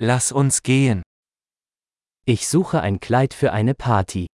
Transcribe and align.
Lass 0.00 0.30
uns 0.30 0.62
gehen. 0.62 1.02
Ich 2.24 2.46
suche 2.46 2.80
ein 2.80 3.00
Kleid 3.00 3.34
für 3.34 3.52
eine 3.52 3.74
Party. 3.74 4.28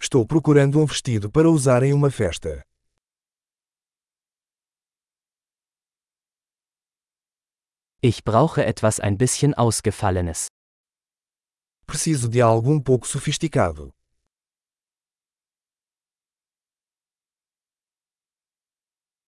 Estou 0.00 0.26
procurando 0.26 0.80
um 0.80 0.88
vestido 0.88 1.30
para 1.30 1.48
usar 1.48 1.84
em 1.84 1.92
uma 1.92 2.10
festa. 2.10 2.60
Ich 8.00 8.24
brauche 8.24 8.64
etwas 8.64 8.98
ein 8.98 9.16
bisschen 9.16 9.54
Ausgefallenes. 9.54 10.48
Preciso 11.86 12.28
de 12.28 12.42
algo 12.42 12.72
um 12.72 12.82
pouco 12.82 13.06
sofisticado. 13.06 13.92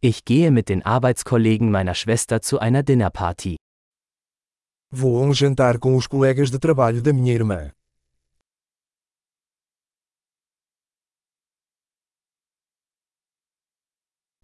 Ich 0.01 0.25
gehe 0.25 0.49
mit 0.49 0.69
den 0.69 0.81
Arbeitskollegen 0.83 1.69
meiner 1.69 1.93
Schwester 1.93 2.41
zu 2.41 2.57
einer 2.57 2.81
Dinnerparty. 2.81 3.57
Vou 4.97 5.21
a 5.21 5.27
um 5.27 5.33
jantar 5.33 5.77
com 5.77 5.97
os 5.97 6.07
colegas 6.07 6.49
de 6.49 6.57
trabalho 6.57 7.01
da 7.01 7.11
minha 7.11 7.33
irmã. 7.33 7.69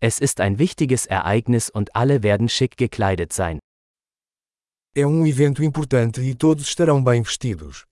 Es 0.01 0.19
ist 0.19 0.41
ein 0.41 0.59
wichtiges 0.59 1.05
Ereignis 1.05 1.69
und 1.69 1.95
alle 1.95 2.21
werden 2.21 2.49
schick 2.49 2.75
gekleidet 2.75 3.31
sein. 3.31 3.59
É 4.93 5.07
um 5.07 5.25
evento 5.25 5.63
importante 5.63 6.19
e 6.19 6.35
todos 6.35 6.67
estarão 6.67 7.01
bem 7.01 7.23
vestidos. 7.23 7.85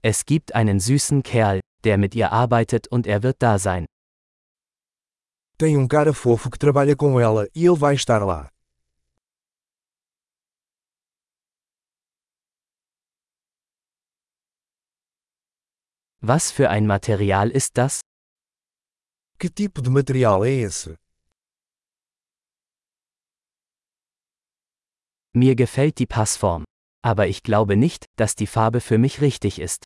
Es 0.00 0.24
gibt 0.24 0.54
einen 0.54 0.78
süßen 0.78 1.24
Kerl, 1.24 1.58
der 1.82 1.98
mit 1.98 2.14
ihr 2.14 2.30
arbeitet 2.30 2.86
und 2.86 3.08
er 3.08 3.24
wird 3.24 3.42
da 3.42 3.58
sein. 3.58 3.86
Tem 5.60 5.76
um 5.76 5.86
cara 5.86 6.14
fofo 6.14 6.48
que 6.48 6.58
trabalha 6.58 6.96
com 6.96 7.20
ela 7.20 7.46
e 7.54 7.66
ele 7.66 7.76
vai 7.76 7.94
estar 7.94 8.24
lá. 8.24 8.48
Was 16.22 16.50
für 16.50 16.70
ein 16.70 16.86
Material 16.86 17.50
ist 17.54 17.74
das? 17.74 18.00
Que 19.38 19.50
tipo 19.50 19.82
de 19.82 19.90
material 19.90 20.46
é 20.46 20.50
esse? 20.50 20.96
Mir 25.34 25.54
gefällt 25.54 25.98
die 25.98 26.06
Passform. 26.06 26.64
Aber 27.04 27.28
ich 27.28 27.42
glaube 27.42 27.76
nicht, 27.76 28.06
dass 28.16 28.34
die 28.34 28.46
Farbe 28.46 28.80
für 28.80 28.96
mich 28.96 29.20
richtig 29.20 29.58
ist. 29.58 29.84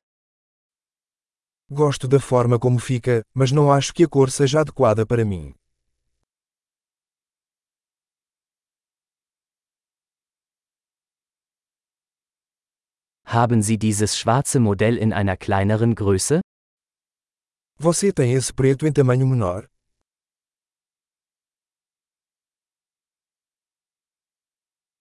Gosto 1.69 2.07
da 2.07 2.21
forma 2.21 2.57
como 2.57 2.79
fica, 2.79 3.23
mas 3.33 3.51
não 3.51 3.69
acho 3.69 3.93
que 3.93 4.05
a 4.05 4.07
cor 4.07 4.31
seja 4.31 4.61
adequada 4.61 5.05
para 5.05 5.25
mim. 5.25 5.53
Haben 13.25 13.63
Sie 13.63 13.77
dieses 13.77 14.17
schwarze 14.17 14.59
Modell 14.59 14.97
in 14.97 15.11
einer 15.11 15.35
kleineren 15.35 15.95
Größe? 15.95 16.41
Você 17.79 18.13
tem 18.13 18.35
esse 18.37 18.53
preto 18.53 18.85
em 18.85 18.93
tamanho 18.93 19.25
menor? 19.25 19.67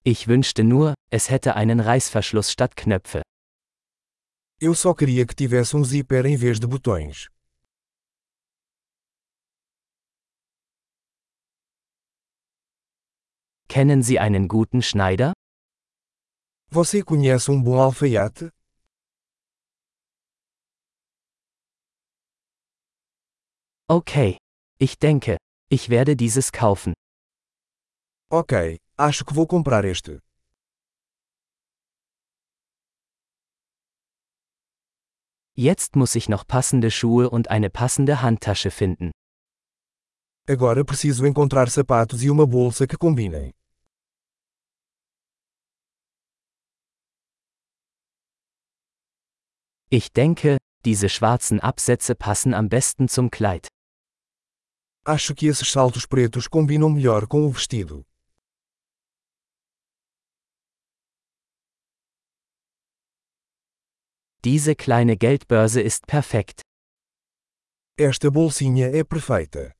Ich 0.02 0.26
wünschte 0.26 0.64
nur, 0.64 0.94
es 1.10 1.30
hätte 1.30 1.54
einen 1.54 1.80
Reißverschluss 1.80 2.50
statt 2.50 2.76
Knöpfe. 2.76 3.22
Eu 4.60 4.74
só 4.74 4.94
queria 4.94 5.26
que 5.26 5.34
tivesse 5.34 5.76
um 5.76 5.84
zíper 5.84 6.24
em 6.24 6.36
vez 6.36 6.58
de 6.58 6.66
botões. 6.66 7.28
Kennen 13.68 14.02
Sie 14.02 14.18
einen 14.18 14.48
guten 14.48 14.82
Schneider? 14.82 15.32
Você 16.74 17.04
conhece 17.04 17.52
um 17.52 17.62
bom 17.62 17.80
alfaiate? 17.80 18.50
Okay. 23.88 24.38
Ich 24.80 24.98
denke, 24.98 25.36
ich 25.70 25.88
werde 25.88 26.16
dieses 26.16 26.50
kaufen. 26.50 26.92
Ok, 28.28 28.80
acho 28.96 29.24
que 29.24 29.32
vou 29.32 29.46
comprar 29.46 29.84
este. 29.84 30.18
Jetzt 35.56 35.94
muss 35.94 36.16
ich 36.16 36.28
noch 36.28 36.44
passende 36.44 36.90
Schuhe 36.90 37.30
und 37.30 37.50
eine 37.52 37.70
passende 37.70 38.20
Handtasche 38.20 38.72
finden. 38.72 39.12
Agora 40.48 40.84
preciso 40.84 41.24
encontrar 41.24 41.70
sapatos 41.70 42.24
e 42.24 42.30
uma 42.30 42.48
bolsa 42.48 42.88
que 42.88 42.96
combinem. 42.98 43.52
Ich 49.96 50.12
denke, 50.12 50.58
diese 50.84 51.08
schwarzen 51.08 51.60
Absätze 51.60 52.16
passen 52.16 52.52
am 52.52 52.68
besten 52.68 53.06
zum 53.06 53.30
Kleid. 53.30 53.68
Acho 55.04 55.36
que 55.36 55.46
esses 55.46 55.70
saltos 55.70 56.04
pretos 56.04 56.50
combinam 56.50 56.92
melhor 56.94 57.28
com 57.28 57.46
o 57.46 57.52
vestido. 57.52 58.04
Diese 64.44 64.74
kleine 64.74 65.16
Geldbörse 65.16 65.80
ist 65.80 66.08
perfekt. 66.08 66.62
Esta 67.96 68.32
bolsinha 68.32 68.88
é 68.90 69.04
perfeita. 69.04 69.76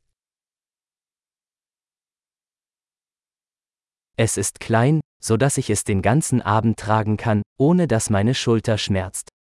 Es 4.17 4.37
ist 4.37 4.61
klein, 4.61 5.01
so 5.21 5.37
dass 5.37 5.59
ich 5.59 5.71
es 5.71 5.83
den 5.83 6.03
ganzen 6.03 6.41
Abend 6.41 6.79
tragen 6.79 7.17
kann, 7.17 7.43
ohne 7.59 7.89
dass 7.89 8.11
meine 8.11 8.37
Schulter 8.37 8.79
schmerzt. 8.79 9.34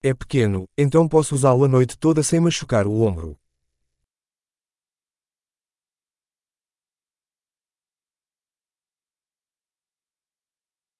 É 0.00 0.14
pequeno, 0.14 0.64
então 0.78 1.08
posso 1.08 1.34
usá-lo 1.34 1.64
a 1.64 1.68
noite 1.68 1.98
toda 1.98 2.22
sem 2.22 2.38
machucar 2.38 2.86
o 2.86 3.00
ombro. 3.00 3.36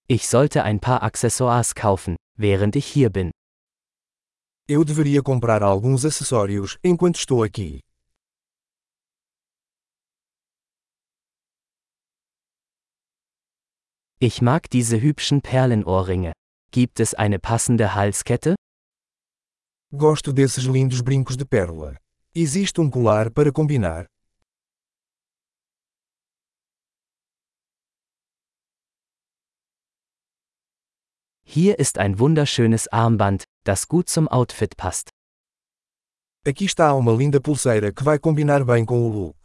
Ich 0.08 0.26
sollte 0.26 0.64
ein 0.64 0.80
paar 0.80 1.04
Accessoires 1.04 1.76
kaufen, 1.76 2.16
während 2.36 2.74
ich 2.74 2.86
hier 2.86 3.10
bin. 3.10 3.30
Eu 4.66 4.84
deveria 4.84 5.22
comprar 5.22 5.62
alguns 5.62 6.04
acessórios 6.04 6.76
enquanto 6.82 7.18
estou 7.18 7.44
aqui. 7.44 7.80
Ich 14.18 14.42
mag 14.42 14.68
diese 14.70 15.00
hübschen 15.00 15.40
Perlenohrringe. 15.40 16.32
Gibt 16.72 16.98
es 16.98 17.14
eine 17.14 17.38
passende 17.38 17.94
Halskette? 17.94 18.57
Gosto 19.90 20.34
desses 20.34 20.64
lindos 20.64 21.00
brincos 21.00 21.34
de 21.34 21.46
pérola. 21.46 21.96
Existe 22.34 22.78
um 22.78 22.90
colar 22.90 23.30
para 23.30 23.50
combinar? 23.50 24.06
Hier 31.42 31.78
ist 31.78 31.96
ein 31.96 32.18
wunderschönes 32.18 32.86
Armband, 32.88 33.44
das 33.64 33.88
gut 33.88 34.10
zum 34.10 34.28
Outfit 34.28 34.76
passt. 34.76 35.08
Aqui 36.46 36.66
está 36.66 36.92
uma 36.94 37.12
linda 37.12 37.40
pulseira 37.40 37.90
que 37.90 38.04
vai 38.04 38.18
combinar 38.18 38.66
bem 38.66 38.84
com 38.84 39.08
o 39.08 39.08
look. 39.10 39.38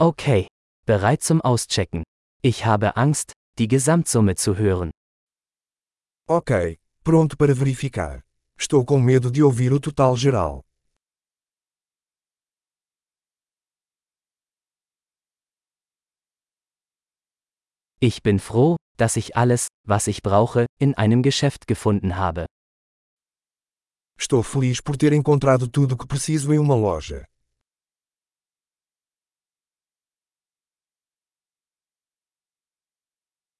Okay. 0.00 0.46
Bereit 0.86 1.22
zum 1.22 1.42
Auschecken. 1.42 2.04
Ich 2.46 2.66
habe 2.66 2.98
Angst, 2.98 3.32
die 3.58 3.68
Gesamtsumme 3.68 4.34
zu 4.34 4.58
hören. 4.58 4.90
Ok, 6.28 6.78
pronto 7.02 7.38
para 7.38 7.54
verificar. 7.54 8.20
Estou 8.58 8.84
com 8.84 9.00
medo 9.00 9.30
de 9.30 9.42
ouvir 9.42 9.72
o 9.72 9.80
total 9.80 10.14
geral. 10.14 10.60
Ich 17.98 18.22
bin 18.22 18.38
froh, 18.38 18.76
dass 18.98 19.16
ich 19.16 19.34
alles, 19.38 19.68
was 19.86 20.06
ich 20.06 20.22
brauche, 20.22 20.66
in 20.78 20.94
einem 20.96 21.22
Geschäft 21.22 21.66
gefunden 21.66 22.18
habe. 22.18 22.44
Estou 24.18 24.42
feliz 24.42 24.82
por 24.82 24.98
ter 24.98 25.14
encontrado 25.14 25.66
tudo 25.66 25.94
o 25.94 25.96
que 25.96 26.06
preciso 26.06 26.52
em 26.52 26.58
uma 26.58 26.76
loja. 26.76 27.24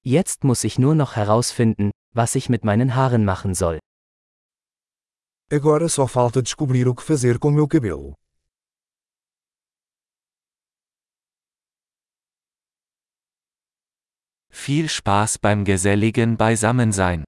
Jetzt 0.07 0.43
muss 0.43 0.63
ich 0.63 0.77
nur 0.77 0.93
noch 0.93 1.15
herausfinden, 1.15 1.89
was 2.13 2.35
ich 2.35 2.47
mit 2.47 2.63
meinen 2.63 2.93
Haaren 2.93 3.25
machen 3.25 3.55
soll. 3.55 3.79
Agora 5.51 5.89
só 5.89 6.05
falta 6.05 6.43
descobrir 6.43 6.87
o 6.87 6.93
que 6.93 7.01
fazer 7.01 7.39
com 7.39 7.49
meu 7.49 7.67
cabelo. 7.67 8.13
Viel 14.51 14.89
Spaß 14.89 15.39
beim 15.39 15.65
geselligen 15.65 16.37
Beisammensein. 16.37 17.23